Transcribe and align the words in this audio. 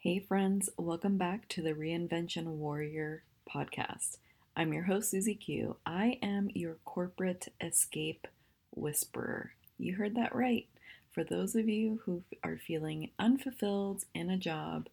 Hey, 0.00 0.20
friends, 0.20 0.70
welcome 0.78 1.18
back 1.18 1.48
to 1.48 1.60
the 1.60 1.72
Reinvention 1.72 2.44
Warrior 2.44 3.24
podcast. 3.52 4.18
I'm 4.56 4.72
your 4.72 4.84
host, 4.84 5.10
Susie 5.10 5.34
Q. 5.34 5.74
I 5.84 6.20
am 6.22 6.52
your 6.54 6.76
corporate 6.84 7.48
escape 7.60 8.28
whisperer. 8.70 9.54
You 9.76 9.96
heard 9.96 10.14
that 10.14 10.36
right. 10.36 10.68
For 11.10 11.24
those 11.24 11.56
of 11.56 11.68
you 11.68 12.00
who 12.04 12.22
are 12.44 12.56
feeling 12.56 13.10
unfulfilled 13.18 14.04
in 14.14 14.30
a 14.30 14.36
job 14.36 14.86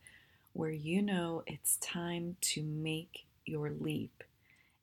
where 0.53 0.71
you 0.71 1.03
know 1.03 1.43
it's 1.45 1.77
time 1.77 2.37
to 2.41 2.63
make 2.63 3.27
your 3.45 3.69
leap 3.69 4.23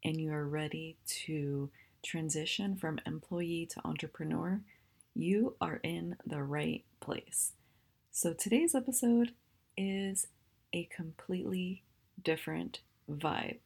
and 0.05 0.21
you 0.21 0.33
are 0.33 0.47
ready 0.47 0.99
to 1.25 1.69
transition 2.05 2.77
from 2.77 3.01
employee 3.07 3.67
to 3.73 3.85
entrepreneur, 3.85 4.61
you 5.17 5.57
are 5.61 5.81
in 5.83 6.15
the 6.25 6.45
right 6.45 6.85
place. 7.01 7.55
So 8.13 8.33
today's 8.33 8.77
episode 8.77 9.33
is 9.83 10.29
a 10.73 10.85
completely 10.85 11.83
different 12.23 12.81
vibe. 13.11 13.59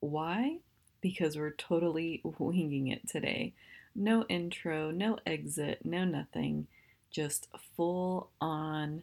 Why? 0.00 0.58
Because 1.00 1.36
we're 1.36 1.52
totally 1.52 2.20
winging 2.22 2.88
it 2.88 3.08
today. 3.08 3.54
No 3.94 4.24
intro, 4.28 4.90
no 4.90 5.18
exit, 5.26 5.80
no 5.84 6.04
nothing. 6.04 6.66
Just 7.10 7.48
full 7.76 8.30
on 8.40 9.02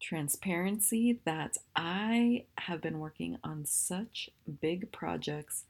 transparency 0.00 1.20
that 1.24 1.56
I 1.74 2.44
have 2.58 2.82
been 2.82 2.98
working 2.98 3.38
on 3.42 3.64
such 3.64 4.30
big 4.60 4.92
projects 4.92 5.64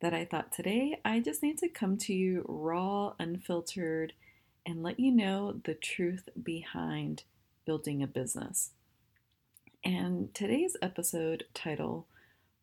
that 0.00 0.14
I 0.14 0.24
thought 0.24 0.50
today 0.50 0.98
I 1.04 1.20
just 1.20 1.42
need 1.42 1.58
to 1.58 1.68
come 1.68 1.98
to 1.98 2.14
you 2.14 2.44
raw, 2.48 3.12
unfiltered, 3.18 4.14
and 4.64 4.82
let 4.82 4.98
you 4.98 5.12
know 5.12 5.60
the 5.64 5.74
truth 5.74 6.28
behind 6.42 7.24
building 7.66 8.02
a 8.02 8.06
business. 8.06 8.70
And 9.84 10.34
today's 10.34 10.76
episode 10.82 11.44
title 11.54 12.06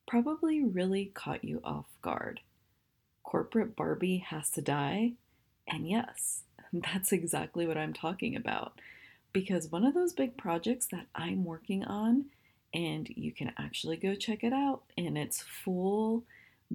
probably 0.07 0.63
really 0.63 1.11
caught 1.15 1.43
you 1.43 1.59
off 1.63 1.87
guard. 2.01 2.41
Corporate 3.23 3.75
Barbie 3.75 4.19
has 4.29 4.51
to 4.51 4.61
die? 4.61 5.13
And 5.67 5.89
yes, 5.89 6.43
that's 6.73 7.11
exactly 7.11 7.65
what 7.65 7.77
I'm 7.77 7.93
talking 7.93 8.35
about. 8.35 8.79
Because 9.33 9.71
one 9.71 9.83
of 9.83 9.95
those 9.95 10.13
big 10.13 10.37
projects 10.37 10.85
that 10.87 11.07
I'm 11.15 11.43
working 11.43 11.83
on, 11.83 12.25
and 12.73 13.09
you 13.09 13.31
can 13.31 13.51
actually 13.57 13.97
go 13.97 14.13
check 14.13 14.43
it 14.43 14.53
out 14.53 14.83
in 14.95 15.17
its 15.17 15.41
full 15.41 16.23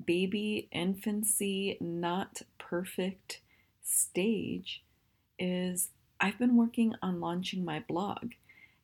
baby 0.06 0.68
infancy, 0.72 1.77
not 1.80 2.42
perfect 2.58 3.40
stage, 3.84 4.82
is 5.38 5.90
I've 6.20 6.38
been 6.38 6.56
working 6.56 6.94
on 7.00 7.20
launching 7.20 7.64
my 7.64 7.80
blog. 7.80 8.32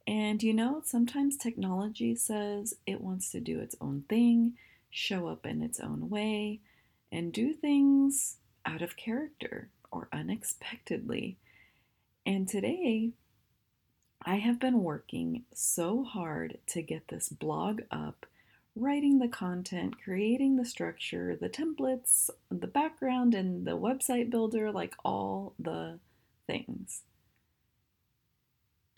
And 0.09 0.42
you 0.42 0.55
know, 0.55 0.81
sometimes 0.87 1.37
technology 1.37 2.14
says 2.14 2.75
it 2.87 3.03
wants 3.03 3.31
to 3.33 3.41
do 3.41 3.61
its 3.61 3.77
own 3.78 4.05
thing, 4.09 4.55
show 4.89 5.28
up 5.28 5.45
in 5.45 5.61
its 5.61 5.81
own 5.81 6.09
way, 6.09 6.61
and 7.12 7.31
do 7.31 7.53
things 7.53 8.39
out 8.65 8.81
of 8.81 8.97
character 8.97 9.69
or 9.92 10.09
unexpectedly. 10.11 11.37
And 12.25 12.48
today, 12.48 13.11
I 14.25 14.37
have 14.37 14.59
been 14.59 14.83
working 14.83 15.45
so 15.53 16.05
hard 16.05 16.56
to 16.69 16.81
get 16.81 17.09
this 17.09 17.28
blog 17.28 17.83
up, 17.91 18.25
writing 18.75 19.19
the 19.19 19.28
content, 19.28 20.03
creating 20.03 20.56
the 20.56 20.65
structure, 20.65 21.37
the 21.37 21.50
templates, 21.50 22.31
the 22.50 22.67
background, 22.67 23.34
and 23.34 23.67
the 23.67 23.77
website 23.77 24.31
builder 24.31 24.72
like 24.72 24.95
all 25.05 25.53
the 25.59 25.98
things. 26.47 27.03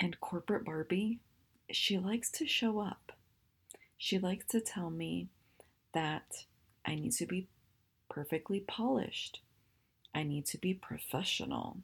And 0.00 0.18
corporate 0.20 0.64
Barbie, 0.64 1.18
she 1.70 1.98
likes 1.98 2.30
to 2.32 2.46
show 2.46 2.80
up. 2.80 3.12
She 3.98 4.18
likes 4.18 4.46
to 4.46 4.60
tell 4.60 4.90
me 4.90 5.28
that 5.92 6.46
I 6.86 6.94
need 6.94 7.12
to 7.12 7.26
be 7.26 7.48
perfectly 8.08 8.60
polished. 8.60 9.40
I 10.14 10.22
need 10.22 10.46
to 10.46 10.58
be 10.58 10.72
professional. 10.72 11.76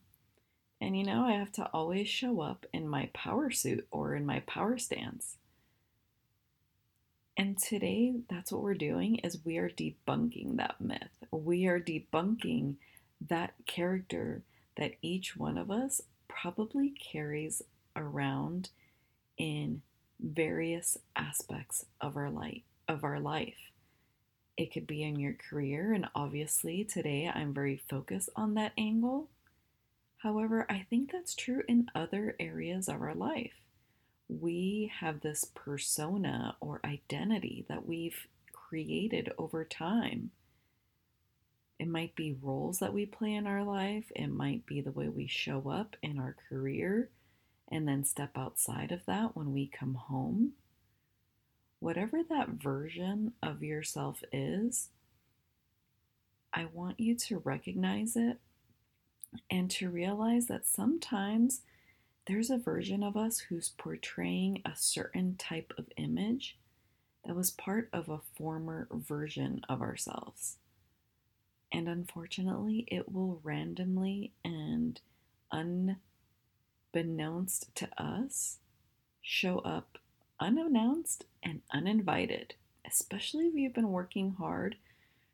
And 0.81 0.97
you 0.97 1.05
know, 1.05 1.25
I 1.25 1.33
have 1.33 1.53
to 1.53 1.69
always 1.73 2.09
show 2.09 2.41
up 2.41 2.65
in 2.73 2.89
my 2.89 3.11
power 3.13 3.51
suit 3.51 3.87
or 3.91 4.15
in 4.15 4.25
my 4.25 4.41
power 4.41 4.79
stance. 4.79 5.37
And 7.37 7.59
today, 7.59 8.15
that's 8.31 8.51
what 8.51 8.63
we're 8.63 8.75
doing 8.75 9.17
is 9.17 9.45
we 9.45 9.59
are 9.59 9.69
debunking 9.69 10.57
that 10.57 10.81
myth. 10.81 11.25
We 11.31 11.67
are 11.67 11.79
debunking 11.79 12.77
that 13.29 13.53
character 13.67 14.43
that 14.79 14.95
each 15.03 15.37
one 15.37 15.59
of 15.59 15.71
us 15.71 16.01
probably 16.29 16.91
carries 16.91 17.63
around 17.97 18.71
in 19.39 19.83
various 20.21 20.97
aspects 21.15 21.85
of 22.01 22.17
our 22.17 22.31
life 22.31 22.63
of 22.89 23.05
our 23.05 23.21
life. 23.21 23.73
It 24.57 24.73
could 24.73 24.87
be 24.87 25.03
in 25.03 25.19
your 25.19 25.35
career 25.35 25.93
and 25.93 26.07
obviously 26.15 26.85
today 26.85 27.31
I'm 27.33 27.53
very 27.53 27.83
focused 27.89 28.31
on 28.37 28.55
that 28.55 28.73
angle. 28.79 29.29
However, 30.19 30.67
I 30.71 30.87
think 30.89 31.13
that's 31.13 31.35
true 31.35 31.63
in 31.69 31.91
other 31.95 32.37
areas 32.41 32.89
of 32.89 33.03
our 33.03 33.15
life. 33.15 33.53
We 34.29 34.91
have 35.01 35.21
this 35.21 35.45
persona 35.55 36.57
or 36.61 36.81
identity 36.85 37.65
that 37.69 37.87
we've 37.87 38.27
created 38.53 39.33
over 39.39 39.65
time. 39.65 40.31
It 41.79 41.89
might 41.89 42.17
be 42.17 42.39
roles 42.41 42.79
that 42.79 42.95
we 42.95 43.05
play 43.05 43.35
in 43.35 43.47
our 43.47 43.63
life, 43.63 44.11
it 44.17 44.29
might 44.29 44.65
be 44.65 44.81
the 44.81 44.93
way 44.93 45.09
we 45.09 45.27
show 45.27 45.69
up 45.71 45.95
in 46.03 46.19
our 46.19 46.35
career, 46.49 47.11
and 47.71 47.87
then 47.87 48.05
step 48.05 48.37
outside 48.37 48.93
of 48.93 49.05
that 49.07 49.37
when 49.37 49.53
we 49.53 49.67
come 49.67 49.95
home. 49.95 50.53
Whatever 51.81 52.23
that 52.29 52.49
version 52.51 53.33
of 53.43 53.63
yourself 53.63 54.23
is, 54.33 54.89
I 56.53 56.67
want 56.73 56.99
you 57.01 57.15
to 57.17 57.39
recognize 57.39 58.17
it 58.17 58.39
and 59.51 59.71
to 59.73 59.91
realize 59.91 60.47
that 60.47 60.67
sometimes 60.67 61.61
there's 62.27 62.51
a 62.51 62.59
version 62.59 63.03
of 63.03 63.17
us 63.17 63.39
who's 63.39 63.69
portraying 63.77 64.63
a 64.65 64.73
certain 64.75 65.37
type 65.37 65.73
of 65.79 65.87
image 65.97 66.57
that 67.25 67.37
was 67.37 67.51
part 67.51 67.89
of 67.93 68.09
a 68.09 68.21
former 68.37 68.89
version 68.91 69.61
of 69.69 69.83
ourselves. 69.83 70.57
And 71.73 71.89
unfortunately, 71.89 72.87
it 72.89 73.13
will 73.13 73.41
randomly 73.43 74.33
and 74.45 75.01
un 75.51 75.97
unbeknownst 76.97 77.75
to 77.75 77.89
us, 78.03 78.59
show 79.21 79.59
up 79.59 79.99
unannounced 80.41 81.25
and 81.43 81.61
uninvited, 81.73 82.55
especially 82.87 83.47
if 83.47 83.55
you've 83.55 83.75
been 83.75 83.93
working 83.93 84.37
hard 84.39 84.77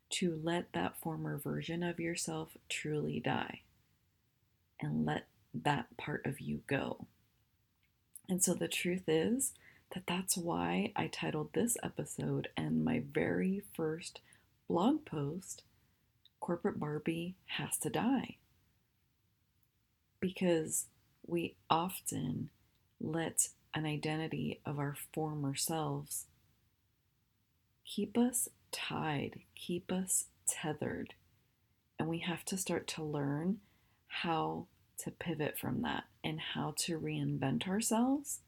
to 0.09 0.39
let 0.43 0.73
that 0.73 0.99
former 1.01 1.37
version 1.37 1.81
of 1.81 1.99
yourself 1.99 2.49
truly 2.69 3.19
die 3.19 3.61
and 4.79 5.05
let 5.05 5.27
that 5.53 5.95
part 5.97 6.25
of 6.25 6.41
you 6.41 6.59
go. 6.67 7.07
And 8.27 8.43
so 8.43 8.53
the 8.53 8.67
truth 8.67 9.03
is 9.07 9.53
that 9.93 10.05
that's 10.05 10.37
why 10.37 10.91
I 10.95 11.07
titled 11.07 11.53
this 11.53 11.77
episode 11.81 12.49
and 12.57 12.83
my 12.83 13.03
very 13.13 13.61
first 13.73 14.19
blog 14.67 15.05
post, 15.05 15.63
Corporate 16.39 16.79
Barbie 16.79 17.35
Has 17.57 17.77
to 17.79 17.89
Die. 17.89 18.37
Because 20.19 20.85
we 21.25 21.55
often 21.69 22.49
let 22.99 23.49
an 23.73 23.85
identity 23.85 24.59
of 24.65 24.79
our 24.79 24.95
former 25.13 25.55
selves 25.55 26.25
keep 27.85 28.17
us 28.17 28.49
tied, 28.71 29.39
keep 29.55 29.91
us 29.91 30.25
tethered. 30.47 31.13
And 31.99 32.07
we 32.07 32.19
have 32.19 32.43
to 32.45 32.57
start 32.57 32.87
to 32.89 33.03
learn 33.03 33.57
how 34.07 34.67
to 34.99 35.11
pivot 35.11 35.57
from 35.57 35.81
that 35.81 36.03
and 36.23 36.39
how 36.39 36.73
to 36.77 36.99
reinvent 36.99 37.67
ourselves 37.67 38.39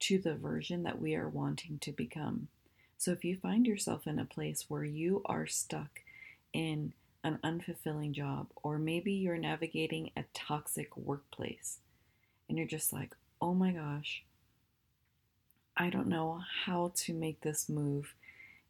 to 0.00 0.18
the 0.18 0.34
version 0.34 0.82
that 0.84 1.00
we 1.00 1.14
are 1.14 1.28
wanting 1.28 1.78
to 1.80 1.92
become. 1.92 2.48
So 2.96 3.12
if 3.12 3.24
you 3.24 3.36
find 3.36 3.66
yourself 3.66 4.06
in 4.06 4.18
a 4.18 4.24
place 4.24 4.66
where 4.68 4.84
you 4.84 5.22
are 5.24 5.46
stuck 5.46 6.00
in 6.52 6.92
an 7.22 7.38
unfulfilling 7.44 8.12
job, 8.12 8.48
or 8.62 8.78
maybe 8.78 9.12
you're 9.12 9.36
navigating 9.36 10.10
a 10.16 10.24
toxic 10.32 10.96
workplace, 10.96 11.78
and 12.50 12.58
you're 12.58 12.66
just 12.66 12.92
like, 12.92 13.14
oh 13.40 13.54
my 13.54 13.70
gosh, 13.70 14.24
I 15.76 15.88
don't 15.88 16.08
know 16.08 16.42
how 16.66 16.92
to 16.96 17.14
make 17.14 17.40
this 17.40 17.68
move 17.68 18.12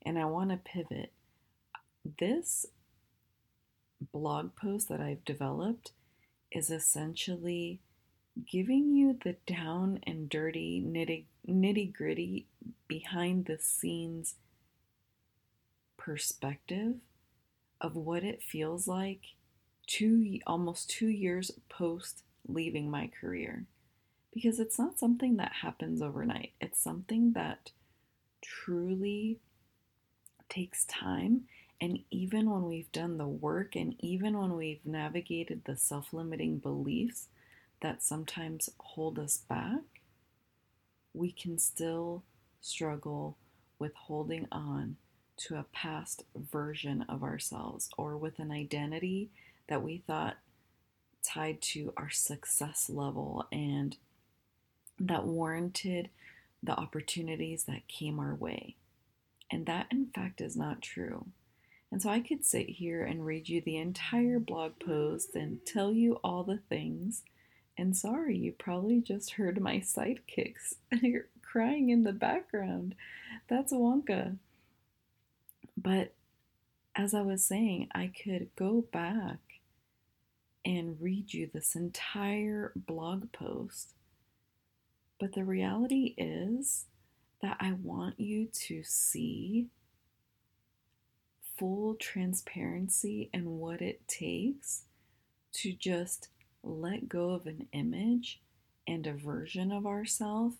and 0.03 0.19
I 0.19 0.27
want 0.27 0.51
to 0.51 0.59
pivot. 0.59 1.13
This 2.19 2.67
blog 4.13 4.55
post 4.55 4.91
that 4.91 5.01
I've 5.01 5.25
developed 5.25 5.93
is 6.53 6.71
essentially 6.71 7.81
giving 8.47 8.95
you 8.95 9.19
the 9.25 9.37
down 9.47 10.01
and 10.03 10.29
dirty, 10.29 10.85
nitty, 10.87 11.25
nitty 11.49 11.95
gritty, 11.95 12.47
behind 12.87 13.47
the 13.47 13.59
scenes 13.59 14.35
perspective 15.97 16.97
of 17.81 17.97
what 17.97 18.25
it 18.25 18.43
feels 18.43 18.87
like 18.87 19.21
two 19.87 20.39
almost 20.47 20.91
two 20.91 21.09
years 21.09 21.51
post 21.71 22.25
leaving 22.49 22.91
my 22.91 23.09
career. 23.21 23.67
because 24.33 24.61
it's 24.61 24.79
not 24.79 24.99
something 24.99 25.37
that 25.37 25.53
happens 25.63 26.03
overnight. 26.03 26.53
It's 26.61 26.83
something 26.83 27.33
that 27.33 27.73
truly 28.43 29.39
takes 30.49 30.85
time. 30.87 31.43
And 31.81 32.01
even 32.11 32.51
when 32.51 32.65
we've 32.65 32.93
done 32.93 33.19
the 33.19 33.29
work 33.29 33.75
and 33.77 33.95
even 34.01 34.39
when 34.39 34.57
we've 34.57 34.85
navigated 34.85 35.63
the 35.65 35.77
self 35.77 36.13
limiting 36.13 36.59
beliefs 36.59 37.29
that 37.83 38.03
sometimes 38.03 38.71
hold 38.79 39.19
us 39.19 39.39
back, 39.39 39.83
we 41.15 41.33
can 41.33 41.59
still 41.59 42.25
struggle 42.61 43.37
with 43.79 43.95
holding 43.95 44.47
on 44.53 44.97
to 45.37 45.57
a 45.57 45.65
past 45.73 46.25
version 46.37 47.03
of 47.09 47.23
ourselves 47.23 47.89
or 47.97 48.17
with 48.17 48.39
an 48.39 48.51
identity 48.51 49.31
that 49.69 49.83
we 49.83 49.99
thought 50.07 50.37
tied 51.23 51.61
to 51.61 51.93
our 51.97 52.11
success 52.11 52.89
level 52.89 53.47
and 53.53 53.97
that 54.99 55.25
warranted 55.25 56.11
the 56.63 56.73
opportunities 56.73 57.65
that 57.65 57.89
came 57.89 58.19
our 58.19 58.35
way. 58.35 58.77
And 59.51 59.67
that, 59.67 59.87
in 59.91 60.07
fact, 60.07 60.41
is 60.41 60.57
not 60.57 60.83
true. 60.83 61.27
And 61.91 62.01
so 62.01 62.11
I 62.11 62.21
could 62.21 62.45
sit 62.45 62.69
here 62.69 63.03
and 63.03 63.27
read 63.27 63.49
you 63.49 63.61
the 63.61 63.79
entire 63.79 64.39
blog 64.39 64.79
post 64.79 65.35
and 65.35 65.65
tell 65.67 65.93
you 65.93 66.21
all 66.23 66.45
the 66.45 66.61
things. 66.69 67.23
And 67.77 67.97
sorry, 67.97 68.37
you 68.37 68.53
probably 68.53 69.01
just 69.01 69.33
heard 69.33 69.61
my 69.61 69.77
sidekicks 69.79 70.75
crying 71.43 71.91
in 71.91 72.05
the 72.05 72.13
background. 72.13 72.95
That's 73.49 73.73
Wonka. 73.73 74.37
But 75.77 76.13
as 76.95 77.15
I 77.15 77.23
was 77.23 77.45
saying, 77.45 77.89
I 77.93 78.09
could 78.09 78.51
go 78.55 78.85
back 78.93 79.39
and 80.65 81.01
read 81.01 81.33
you 81.33 81.49
this 81.53 81.75
entire 81.75 82.73
blog 82.77 83.33
post. 83.33 83.95
But 85.19 85.35
the 85.35 85.45
reality 85.45 86.15
is 86.17 86.87
that 87.43 87.57
I 87.61 87.73
want 87.73 88.19
you 88.19 88.47
to 88.67 88.83
see 88.83 89.69
full 91.59 91.95
transparency 91.95 93.29
and 93.33 93.47
what 93.59 93.83
it 93.83 94.07
takes 94.09 94.83
to 95.53 95.73
just 95.73 96.29
let 96.63 97.09
go 97.09 97.31
of 97.31 97.47
an 97.47 97.67
image 97.73 98.41
and 98.87 99.07
a 99.07 99.13
version 99.13 99.73
of 99.73 99.87
ourselves 99.87 100.57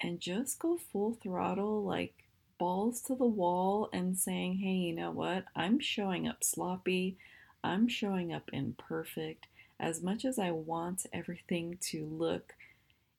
and 0.00 0.20
just 0.20 0.58
go 0.58 0.76
full 0.76 1.18
throttle, 1.22 1.84
like 1.84 2.14
balls 2.58 3.00
to 3.02 3.14
the 3.14 3.26
wall, 3.26 3.88
and 3.92 4.18
saying, 4.18 4.58
hey, 4.58 4.70
you 4.70 4.94
know 4.94 5.10
what? 5.10 5.44
I'm 5.54 5.78
showing 5.78 6.26
up 6.26 6.42
sloppy. 6.42 7.16
I'm 7.64 7.88
showing 7.88 8.32
up 8.32 8.50
imperfect. 8.52 9.46
As 9.78 10.02
much 10.02 10.24
as 10.24 10.38
I 10.38 10.50
want 10.50 11.06
everything 11.12 11.78
to 11.90 12.06
look 12.06 12.54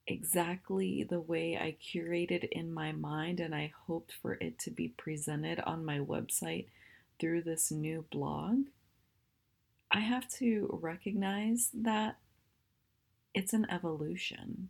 exactly 0.06 1.02
the 1.02 1.20
way 1.20 1.56
I 1.56 1.76
curated 1.82 2.48
in 2.50 2.72
my 2.72 2.92
mind, 2.92 3.40
and 3.40 3.54
I 3.54 3.72
hoped 3.86 4.12
for 4.20 4.34
it 4.34 4.58
to 4.60 4.70
be 4.70 4.88
presented 4.88 5.60
on 5.60 5.84
my 5.84 5.98
website 5.98 6.66
through 7.18 7.42
this 7.42 7.70
new 7.70 8.04
blog, 8.10 8.66
I 9.90 10.00
have 10.00 10.28
to 10.38 10.78
recognize 10.82 11.70
that 11.72 12.18
it's 13.34 13.52
an 13.52 13.66
evolution. 13.70 14.68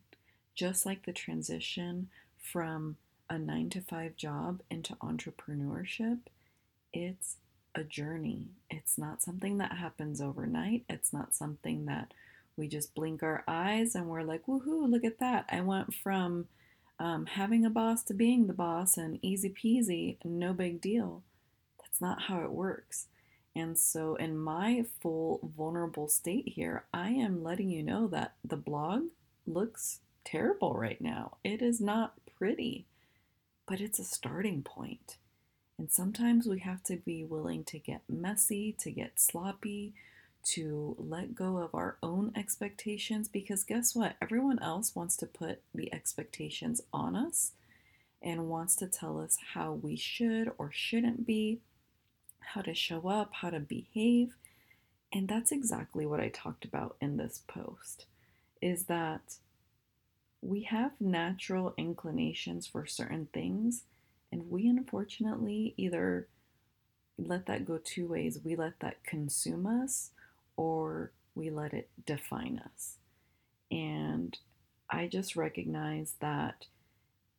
Just 0.55 0.87
like 0.87 1.05
the 1.05 1.12
transition 1.12 2.09
from 2.38 2.97
a 3.29 3.38
nine 3.38 3.71
to 3.71 3.81
five 3.81 4.17
job 4.17 4.61
into 4.71 4.94
entrepreneurship, 4.97 6.19
it's 6.93 7.37
a 7.75 7.85
journey. 7.85 8.49
It's 8.71 8.99
not 8.99 9.23
something 9.23 9.59
that 9.59 9.73
happens 9.73 10.21
overnight. 10.21 10.85
It's 10.88 11.12
not 11.12 11.35
something 11.35 11.87
that 11.87 12.12
we 12.56 12.69
just 12.69 12.94
blink 12.94 13.23
our 13.23 13.43
eyes 13.49 13.94
and 13.94 14.06
we're 14.06 14.23
like, 14.23 14.47
woohoo, 14.47 14.91
look 14.91 15.05
at 15.05 15.19
that. 15.19 15.47
I 15.50 15.61
went 15.61 15.94
from 15.94 16.47
um, 16.99 17.26
having 17.26 17.65
a 17.65 17.71
boss 17.71 18.03
to 18.05 18.15
being 18.15 18.47
the 18.47 18.53
boss 18.53 18.97
and 18.97 19.19
easy 19.23 19.50
peasy, 19.50 20.17
no 20.25 20.53
big 20.53 20.81
deal. 20.81 21.23
That's 21.81 22.00
not 22.00 22.23
how 22.23 22.43
it 22.43 22.53
works. 22.53 23.06
And 23.56 23.79
so, 23.79 24.17
in 24.17 24.37
my 24.37 24.85
full 25.00 25.38
vulnerable 25.56 26.09
state 26.09 26.55
here, 26.56 26.85
I 26.93 27.11
am 27.11 27.44
letting 27.44 27.71
you 27.71 27.85
know 27.85 28.09
that 28.09 28.35
the 28.44 28.56
blog 28.56 29.05
looks 29.47 30.00
terrible 30.25 30.75
right 30.75 31.00
now. 31.00 31.37
It 31.44 31.62
is 31.62 31.81
not 31.81 32.15
pretty, 32.37 32.87
but 33.67 33.81
it's 33.81 34.00
a 34.00 34.05
starting 34.05 34.62
point. 34.62 35.19
And 35.79 35.91
sometimes 35.91 36.47
we 36.47 36.61
have 36.61 36.82
to 36.85 36.97
be 36.97 37.25
willing 37.25 37.65
to 37.65 37.79
get 37.79 38.03
messy, 38.09 38.75
to 38.81 38.91
get 38.91 39.19
sloppy, 39.21 39.94
to 40.44 40.94
let 40.99 41.35
go 41.35 41.59
of 41.59 41.75
our 41.75 41.97
own 42.03 42.32
expectations 42.37 43.29
because 43.29 43.65
guess 43.65 43.94
what? 43.94 44.17
Everyone 44.21 44.59
else 44.62 44.94
wants 44.94 45.17
to 45.17 45.26
put 45.26 45.62
the 45.75 45.93
expectations 45.93 46.82
on 46.93 47.17
us 47.17 47.53
and 48.23 48.49
wants 48.49 48.76
to 48.76 48.87
tell 48.87 49.21
us 49.21 49.37
how 49.55 49.73
we 49.73 49.97
should 49.97 50.50
or 50.59 50.71
shouldn't 50.73 51.26
be, 51.26 51.61
how 52.41 52.61
to 52.62 52.75
show 52.75 53.09
up, 53.09 53.31
how 53.35 53.50
to 53.50 53.61
behave. 53.61 54.35
And 55.12 55.29
that's 55.29 55.53
exactly 55.53 56.06
what 56.06 56.21
I 56.21 56.29
talked 56.29 56.65
about 56.65 56.97
in 57.00 57.17
this 57.17 57.43
post 57.47 58.06
is 58.61 58.85
that 58.85 59.37
we 60.41 60.62
have 60.62 60.93
natural 61.00 61.75
inclinations 61.76 62.67
for 62.67 62.87
certain 62.87 63.29
things, 63.32 63.85
and 64.34 64.50
we 64.50 64.66
unfortunately 64.66 65.75
either 65.76 66.26
let 67.16 67.46
that 67.46 67.64
go 67.64 67.78
two 67.78 68.08
ways. 68.08 68.40
We 68.42 68.56
let 68.56 68.81
that 68.81 69.04
consume 69.04 69.64
us, 69.64 70.10
or 70.56 71.12
we 71.36 71.50
let 71.50 71.72
it 71.72 71.88
define 72.04 72.60
us. 72.64 72.96
And 73.70 74.36
I 74.90 75.06
just 75.06 75.36
recognize 75.36 76.16
that 76.19 76.66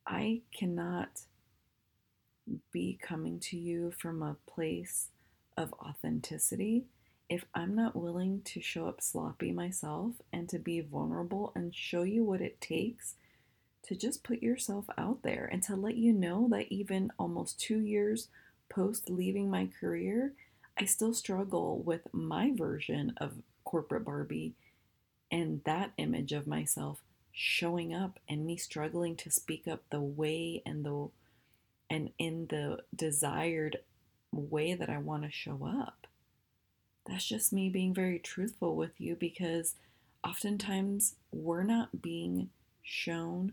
I 0.06 0.40
cannot 0.58 1.20
be 2.72 2.98
coming 3.02 3.40
to 3.40 3.58
you 3.58 3.90
from 3.90 4.22
a 4.22 4.38
place 4.50 5.08
of 5.54 5.74
authenticity 5.74 6.86
if 7.28 7.44
I'm 7.54 7.74
not 7.74 7.94
willing 7.94 8.40
to 8.46 8.62
show 8.62 8.88
up 8.88 9.02
sloppy 9.02 9.52
myself 9.52 10.14
and 10.32 10.48
to 10.48 10.58
be 10.58 10.80
vulnerable 10.80 11.52
and 11.54 11.74
show 11.74 12.04
you 12.04 12.24
what 12.24 12.40
it 12.40 12.58
takes 12.58 13.16
to 13.86 13.94
just 13.94 14.24
put 14.24 14.42
yourself 14.42 14.86
out 14.98 15.22
there 15.22 15.48
and 15.50 15.62
to 15.64 15.76
let 15.76 15.96
you 15.96 16.12
know 16.12 16.48
that 16.50 16.72
even 16.72 17.12
almost 17.18 17.60
two 17.60 17.80
years 17.80 18.28
post 18.68 19.08
leaving 19.08 19.50
my 19.50 19.68
career, 19.80 20.32
I 20.78 20.84
still 20.84 21.14
struggle 21.14 21.78
with 21.78 22.02
my 22.12 22.52
version 22.54 23.14
of 23.18 23.34
corporate 23.64 24.04
Barbie 24.04 24.54
and 25.30 25.62
that 25.64 25.92
image 25.96 26.32
of 26.32 26.46
myself 26.46 27.00
showing 27.32 27.94
up 27.94 28.18
and 28.28 28.46
me 28.46 28.56
struggling 28.56 29.14
to 29.16 29.30
speak 29.30 29.68
up 29.68 29.82
the 29.90 30.00
way 30.00 30.62
and 30.64 30.84
the 30.84 31.08
and 31.88 32.10
in 32.18 32.46
the 32.48 32.78
desired 32.94 33.78
way 34.32 34.74
that 34.74 34.90
I 34.90 34.98
want 34.98 35.22
to 35.22 35.30
show 35.30 35.66
up. 35.66 36.06
That's 37.06 37.26
just 37.26 37.52
me 37.52 37.68
being 37.68 37.94
very 37.94 38.18
truthful 38.18 38.74
with 38.74 39.00
you 39.00 39.14
because 39.14 39.76
oftentimes 40.24 41.14
we're 41.30 41.62
not 41.62 42.02
being 42.02 42.50
shown 42.82 43.52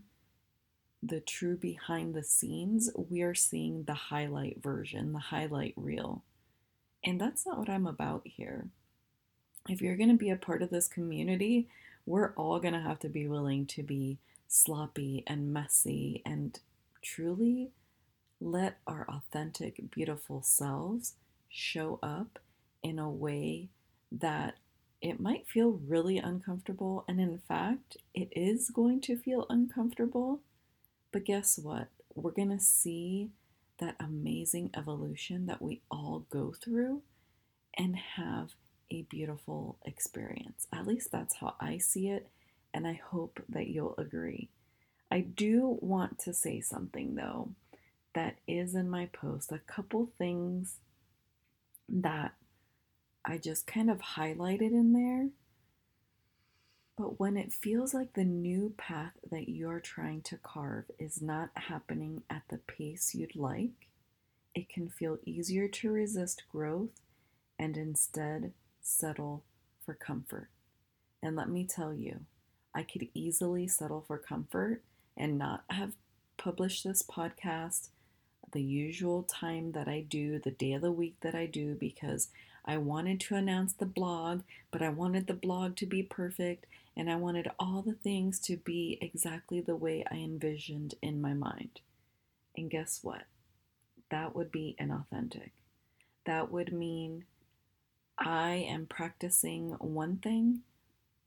the 1.06 1.20
true 1.20 1.58
behind 1.58 2.14
the 2.14 2.24
scenes. 2.24 2.90
We 2.96 3.22
are 3.22 3.36
seeing 3.36 3.84
the 3.84 3.94
highlight 3.94 4.62
version, 4.62 5.14
the 5.14 5.20
highlight 5.20 5.74
reel. 5.76 6.24
And 7.04 7.20
that's 7.20 7.46
not 7.46 7.58
what 7.58 7.70
I'm 7.70 7.88
about 7.88 8.22
here. 8.26 8.68
If 9.68 9.82
you're 9.82 9.98
going 9.98 10.10
to 10.10 10.16
be 10.16 10.30
a 10.30 10.36
part 10.36 10.62
of 10.62 10.70
this 10.70 10.88
community, 10.88 11.68
we're 12.06 12.34
all 12.34 12.60
going 12.60 12.74
to 12.74 12.80
have 12.80 13.00
to 13.00 13.10
be 13.10 13.28
willing 13.28 13.66
to 13.68 13.84
be 13.84 14.18
sloppy 14.48 15.24
and 15.28 15.54
messy 15.54 16.22
and 16.26 16.60
truly 17.02 17.72
let 18.40 18.78
our 18.88 19.06
authentic, 19.10 19.90
beautiful 19.92 20.42
selves 20.42 21.14
show 21.50 22.00
up 22.04 22.40
in 22.82 23.00
a 23.00 23.10
way 23.10 23.70
that 24.12 24.56
it 25.02 25.20
might 25.20 25.48
feel 25.48 25.80
really 25.88 26.18
uncomfortable. 26.18 27.04
And 27.08 27.20
in 27.20 27.40
fact, 27.48 27.98
it 28.14 28.30
is 28.32 28.70
going 28.70 29.02
to 29.02 29.18
feel 29.18 29.46
uncomfortable. 29.50 30.40
But 31.14 31.26
guess 31.26 31.58
what? 31.58 31.88
We're 32.16 32.32
going 32.32 32.50
to 32.50 32.60
see 32.60 33.30
that 33.80 33.96
amazing 34.00 34.72
evolution 34.76 35.46
that 35.46 35.62
we 35.62 35.82
all 35.90 36.26
go 36.30 36.54
through 36.62 37.04
and 37.78 37.96
have 37.96 38.56
a 38.92 39.04
beautiful 39.04 39.78
experience. 39.86 40.68
At 40.74 40.88
least 40.88 41.12
that's 41.12 41.38
how 41.38 41.56
I 41.60 41.78
see 41.78 42.10
it. 42.10 42.30
And 42.74 42.88
I 42.88 43.00
hope 43.12 43.42
that 43.48 43.68
you'll 43.68 43.96
agree. 43.98 44.50
I 45.12 45.22
do 45.22 45.78
want 45.80 46.18
to 46.20 46.34
say 46.34 46.60
something 46.60 47.16
though 47.16 47.50
that 48.16 48.38
is 48.48 48.74
in 48.74 48.90
my 48.90 49.08
post, 49.08 49.52
a 49.52 49.60
couple 49.60 50.10
things 50.18 50.78
that 51.88 52.34
I 53.24 53.38
just 53.38 53.68
kind 53.68 53.92
of 53.92 54.02
highlighted 54.02 54.72
in 54.72 54.94
there. 54.94 55.30
But 56.96 57.20
when 57.20 57.38
it 57.38 57.52
feels 57.52 57.94
like 57.94 58.14
the 58.14 58.24
new 58.24 58.74
path 58.78 59.14
that 59.32 59.50
you're 59.50 59.80
trying 59.80 60.22
to 60.24 60.38
carve 60.38 60.86
is 61.00 61.22
not 61.22 61.50
happening 61.56 62.22
at 62.30 62.44
the 62.50 62.60
pace 62.60 63.16
you'd 63.16 63.36
like, 63.36 63.88
it 64.54 64.70
can 64.70 64.90
feel 64.90 65.18
easier 65.26 65.68
to 65.68 65.92
resist 65.92 66.44
growth 66.52 67.02
and 67.58 67.78
instead 67.78 68.54
settle 68.82 69.44
for 69.84 69.96
comfort. 69.96 70.50
And 71.22 71.36
let 71.36 71.50
me 71.50 71.66
tell 71.66 71.94
you, 71.94 72.22
I 72.76 72.84
could 72.84 73.08
easily 73.16 73.68
settle 73.68 74.04
for 74.06 74.18
comfort 74.20 74.82
and 75.18 75.38
not 75.38 75.64
have 75.70 75.94
published 76.38 76.84
this 76.84 77.02
podcast 77.02 77.90
the 78.52 78.62
usual 78.62 79.24
time 79.24 79.72
that 79.72 79.88
I 79.88 80.02
do, 80.02 80.38
the 80.38 80.52
day 80.52 80.74
of 80.74 80.82
the 80.82 80.92
week 80.92 81.16
that 81.22 81.34
I 81.34 81.48
do, 81.48 81.74
because 81.74 82.30
I 82.66 82.78
wanted 82.78 83.20
to 83.22 83.36
announce 83.36 83.74
the 83.74 83.86
blog, 83.86 84.42
but 84.72 84.82
I 84.82 84.90
wanted 84.90 85.26
the 85.26 85.34
blog 85.34 85.76
to 85.78 85.86
be 85.86 86.04
perfect 86.04 86.66
and 86.96 87.10
I 87.10 87.16
wanted 87.16 87.50
all 87.60 87.82
the 87.82 87.94
things 87.96 88.40
to 88.42 88.58
be 88.58 88.98
exactly 89.02 89.62
the 89.62 89.76
way 89.76 90.06
I 90.10 90.16
envisioned 90.16 90.96
in 91.02 91.22
my 91.22 91.34
mind. 91.34 91.82
And 92.56 92.70
guess 92.70 93.00
what? 93.02 93.24
That 94.12 94.36
would 94.36 94.52
be 94.52 94.76
inauthentic. 94.80 95.52
That 96.26 96.52
would 96.52 96.72
mean 96.72 97.26
I 98.18 98.66
am 98.70 98.86
practicing 98.86 99.72
one 99.80 100.18
thing, 100.18 100.62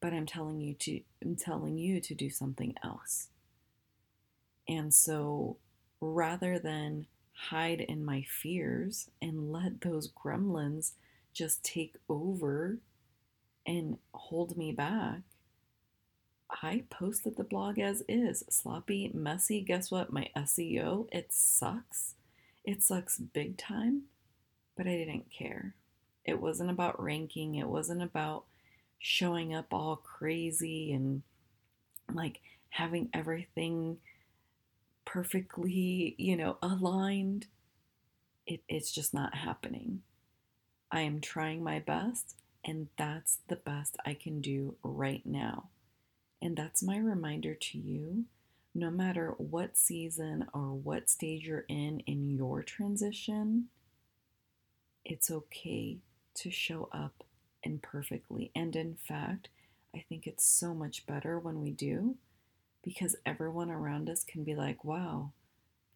but 0.01 0.13
I'm 0.13 0.27
telling 0.27 0.61
you 0.61 0.75
to 0.75 1.01
I'm 1.23 1.37
telling 1.37 1.79
you 1.79 2.01
to 2.01 2.15
do 2.15 2.31
something 2.31 2.75
else. 2.85 3.29
And 4.69 4.95
so 4.95 5.57
rather 6.01 6.59
than 6.59 7.07
hide 7.33 7.81
in 7.81 8.05
my 8.05 8.23
fears 8.23 9.11
and 9.21 9.53
let 9.53 9.81
those 9.81 10.11
gremlins 10.11 10.93
just 11.35 11.63
take 11.65 11.97
over 12.09 12.79
and 13.67 13.99
hold 14.15 14.57
me 14.57 14.73
back, 14.73 15.21
I 16.51 16.85
posted 16.91 17.37
the 17.37 17.45
blog 17.45 17.79
as 17.79 18.03
is. 18.09 18.45
Sloppy, 18.49 19.11
messy. 19.13 19.61
Guess 19.61 19.91
what? 19.91 20.13
My 20.13 20.31
SEO, 20.37 21.09
it 21.13 21.33
sucks. 21.33 22.15
It 22.65 22.83
sucks 22.83 23.19
big 23.19 23.57
time, 23.57 24.03
but 24.77 24.87
I 24.87 24.97
didn't 24.97 25.31
care. 25.31 25.75
It 26.25 26.41
wasn't 26.41 26.71
about 26.71 27.03
ranking, 27.03 27.55
it 27.55 27.69
wasn't 27.69 28.03
about 28.03 28.45
showing 28.99 29.55
up 29.55 29.73
all 29.73 29.97
crazy 29.97 30.93
and 30.93 31.23
like 32.13 32.41
having 32.71 33.09
everything 33.15 33.99
perfectly, 35.05 36.15
you 36.19 36.37
know, 36.37 36.59
aligned. 36.63 37.47
It, 38.47 38.63
it's 38.69 38.93
just 38.93 39.15
not 39.15 39.35
happening. 39.35 40.03
I 40.91 41.01
am 41.03 41.21
trying 41.21 41.63
my 41.63 41.81
best, 41.81 42.37
and 42.65 42.89
that's 42.97 43.39
the 43.49 43.57
best 43.57 43.97
I 44.05 44.15
can 44.15 44.41
do 44.41 44.77
right 44.83 45.25
now. 45.25 45.69
And 46.41 46.57
that's 46.57 46.83
my 46.83 46.99
reminder 46.99 47.55
to 47.55 47.79
you 47.79 48.25
no 48.75 48.91
matter 48.91 49.35
what 49.39 49.77
season 49.77 50.47
or 50.53 50.75
what 50.75 51.09
stage 51.09 51.47
you're 51.47 51.65
in 51.67 52.01
in 52.01 52.29
your 52.29 52.63
transition, 52.63 53.69
it's 55.03 55.31
okay 55.31 55.97
to 56.35 56.51
show 56.51 56.89
up 56.93 57.25
imperfectly. 57.63 58.51
And 58.55 58.77
in 58.77 58.97
fact, 58.97 59.49
I 59.95 60.05
think 60.09 60.27
it's 60.27 60.45
so 60.47 60.75
much 60.75 61.07
better 61.07 61.39
when 61.39 61.63
we 61.63 61.71
do 61.71 62.17
because 62.85 63.17
everyone 63.25 63.71
around 63.71 64.11
us 64.11 64.23
can 64.23 64.45
be 64.45 64.55
like, 64.55 64.85
wow, 64.85 65.33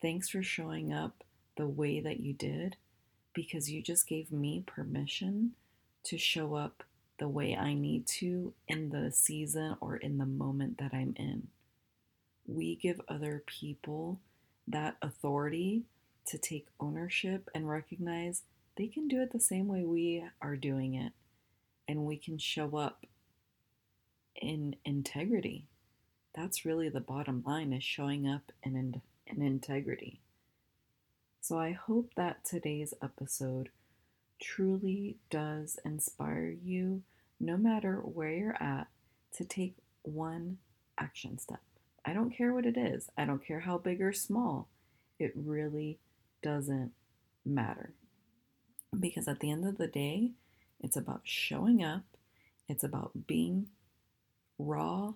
thanks 0.00 0.30
for 0.30 0.42
showing 0.42 0.90
up 0.90 1.22
the 1.56 1.68
way 1.68 2.00
that 2.00 2.20
you 2.20 2.32
did 2.32 2.76
because 3.34 3.70
you 3.70 3.82
just 3.82 4.08
gave 4.08 4.32
me 4.32 4.64
permission 4.66 5.52
to 6.04 6.16
show 6.16 6.54
up 6.54 6.82
the 7.20 7.28
way 7.28 7.54
I 7.54 7.74
need 7.74 8.08
to 8.18 8.52
in 8.66 8.90
the 8.90 9.12
season 9.12 9.76
or 9.80 9.96
in 9.96 10.18
the 10.18 10.26
moment 10.26 10.78
that 10.78 10.92
I'm 10.92 11.14
in. 11.16 11.46
We 12.48 12.74
give 12.74 13.00
other 13.08 13.44
people 13.46 14.18
that 14.66 14.96
authority 15.00 15.84
to 16.26 16.38
take 16.38 16.66
ownership 16.80 17.48
and 17.54 17.68
recognize 17.68 18.42
they 18.76 18.88
can 18.88 19.06
do 19.06 19.22
it 19.22 19.32
the 19.32 19.38
same 19.38 19.68
way 19.68 19.84
we 19.84 20.24
are 20.42 20.56
doing 20.56 20.94
it. 20.94 21.12
And 21.86 22.04
we 22.04 22.16
can 22.16 22.38
show 22.38 22.76
up 22.76 23.06
in 24.34 24.74
integrity 24.84 25.66
that's 26.34 26.64
really 26.64 26.88
the 26.88 27.00
bottom 27.00 27.42
line 27.44 27.72
is 27.72 27.84
showing 27.84 28.28
up 28.28 28.52
in, 28.62 28.76
in, 28.76 29.00
in 29.26 29.42
integrity. 29.42 30.20
So 31.40 31.58
I 31.58 31.72
hope 31.72 32.12
that 32.16 32.44
today's 32.44 32.94
episode 33.02 33.70
truly 34.40 35.16
does 35.28 35.78
inspire 35.84 36.54
you, 36.62 37.02
no 37.40 37.56
matter 37.56 37.96
where 37.96 38.30
you're 38.30 38.62
at, 38.62 38.86
to 39.32 39.44
take 39.44 39.74
one 40.02 40.58
action 40.98 41.38
step. 41.38 41.60
I 42.04 42.12
don't 42.12 42.30
care 42.30 42.52
what 42.52 42.66
it 42.66 42.76
is, 42.76 43.08
I 43.16 43.24
don't 43.24 43.44
care 43.44 43.60
how 43.60 43.78
big 43.78 44.00
or 44.00 44.12
small, 44.12 44.68
it 45.18 45.32
really 45.34 45.98
doesn't 46.42 46.92
matter. 47.44 47.92
Because 48.98 49.28
at 49.28 49.40
the 49.40 49.50
end 49.50 49.66
of 49.66 49.78
the 49.78 49.86
day, 49.86 50.32
it's 50.80 50.96
about 50.96 51.20
showing 51.24 51.82
up, 51.82 52.02
it's 52.68 52.84
about 52.84 53.26
being 53.26 53.68
raw 54.58 55.14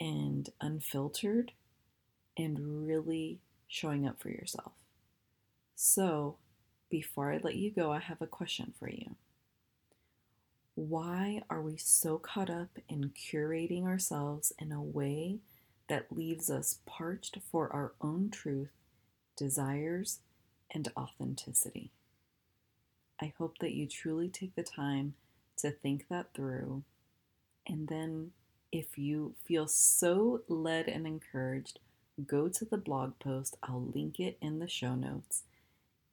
and 0.00 0.48
unfiltered 0.60 1.52
and 2.36 2.86
really 2.86 3.40
showing 3.68 4.06
up 4.06 4.20
for 4.20 4.28
yourself. 4.28 4.72
So, 5.74 6.36
before 6.90 7.32
I 7.32 7.38
let 7.42 7.56
you 7.56 7.70
go, 7.70 7.92
I 7.92 7.98
have 7.98 8.22
a 8.22 8.26
question 8.26 8.72
for 8.78 8.88
you. 8.88 9.16
Why 10.76 11.42
are 11.50 11.60
we 11.60 11.76
so 11.76 12.18
caught 12.18 12.48
up 12.48 12.78
in 12.88 13.10
curating 13.10 13.84
ourselves 13.84 14.52
in 14.58 14.70
a 14.70 14.80
way 14.80 15.40
that 15.88 16.14
leaves 16.14 16.48
us 16.48 16.78
parched 16.86 17.38
for 17.50 17.72
our 17.72 17.94
own 18.00 18.30
truth, 18.30 18.70
desires, 19.36 20.20
and 20.70 20.88
authenticity? 20.96 21.90
I 23.20 23.32
hope 23.36 23.58
that 23.58 23.72
you 23.72 23.88
truly 23.88 24.28
take 24.28 24.54
the 24.54 24.62
time 24.62 25.14
to 25.56 25.72
think 25.72 26.06
that 26.08 26.34
through 26.34 26.84
and 27.66 27.88
then 27.88 28.30
if 28.70 28.98
you 28.98 29.34
feel 29.44 29.66
so 29.66 30.42
led 30.48 30.88
and 30.88 31.06
encouraged, 31.06 31.78
go 32.26 32.48
to 32.48 32.64
the 32.64 32.76
blog 32.76 33.18
post. 33.18 33.56
I'll 33.62 33.90
link 33.94 34.20
it 34.20 34.38
in 34.40 34.58
the 34.58 34.68
show 34.68 34.94
notes 34.94 35.42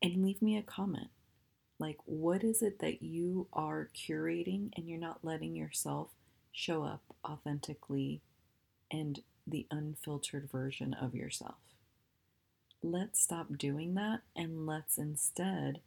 and 0.02 0.24
leave 0.24 0.42
me 0.42 0.58
a 0.58 0.62
comment. 0.62 1.10
Like, 1.84 2.00
what 2.06 2.46
is 2.46 2.62
it 2.62 2.80
that 2.80 3.04
you 3.04 3.48
are 3.52 3.90
curating 3.94 4.70
and 4.78 4.88
you're 4.88 4.98
not 4.98 5.20
letting 5.22 5.54
yourself 5.54 6.12
show 6.54 6.86
up 6.86 7.02
authentically 7.28 8.22
and 8.90 9.20
the 9.46 9.68
unfiltered 9.70 10.50
version 10.50 10.94
of 10.94 11.14
yourself? 11.14 11.58
Let's 12.82 13.20
stop 13.20 13.58
doing 13.58 13.96
that 13.96 14.22
and 14.34 14.66
let's 14.66 14.98
instead 14.98 15.82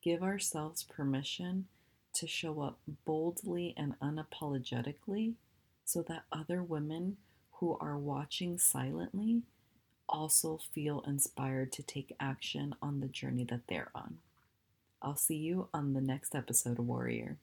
give 0.00 0.22
ourselves 0.22 0.84
permission 0.84 1.66
to 2.12 2.28
show 2.28 2.60
up 2.60 2.78
boldly 3.04 3.74
and 3.76 3.98
unapologetically 3.98 5.34
so 5.84 6.00
that 6.02 6.26
other 6.30 6.62
women 6.62 7.16
who 7.54 7.76
are 7.80 7.98
watching 7.98 8.56
silently 8.56 9.42
also 10.08 10.60
feel 10.72 11.02
inspired 11.08 11.72
to 11.72 11.82
take 11.82 12.14
action 12.20 12.72
on 12.80 13.00
the 13.00 13.08
journey 13.08 13.42
that 13.42 13.66
they're 13.66 13.90
on. 13.96 14.18
I'll 15.02 15.16
see 15.16 15.36
you 15.36 15.68
on 15.72 15.94
the 15.94 16.00
next 16.00 16.34
episode, 16.34 16.78
of 16.78 16.86
Warrior. 16.86 17.38